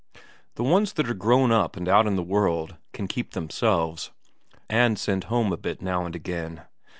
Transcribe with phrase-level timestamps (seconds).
[0.55, 4.09] The ones that are grown up and out in the world can keep themselves,
[4.67, 6.63] and send home a bit now and again.